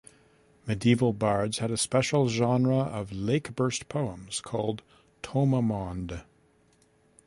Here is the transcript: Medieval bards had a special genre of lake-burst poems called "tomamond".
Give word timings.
Medieval 0.65 1.13
bards 1.13 1.59
had 1.59 1.69
a 1.69 1.77
special 1.77 2.27
genre 2.27 2.75
of 2.79 3.11
lake-burst 3.11 3.87
poems 3.87 4.41
called 4.41 4.81
"tomamond". 5.21 6.23